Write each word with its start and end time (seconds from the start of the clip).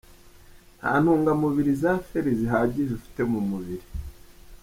Nta 0.77 0.91
ntungamubiri 1.01 1.71
za 1.81 1.93
Fer 2.07 2.25
zihagije 2.39 2.91
ufite 2.99 3.21
mu 3.31 3.39
mubiri. 3.49 3.85